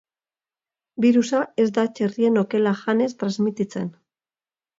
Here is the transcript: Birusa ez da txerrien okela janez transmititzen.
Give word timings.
Birusa 1.05 1.41
ez 1.63 1.65
da 1.75 1.83
txerrien 1.99 2.41
okela 2.43 2.73
janez 2.81 3.11
transmititzen. 3.21 3.93